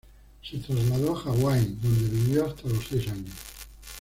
Se 0.41 0.57
trasladó 0.57 1.15
a 1.15 1.19
Hawái, 1.19 1.77
donde 1.79 2.09
vivió 2.09 2.47
hasta 2.47 2.67
los 2.67 2.87
seis 2.87 3.07
años. 3.09 3.35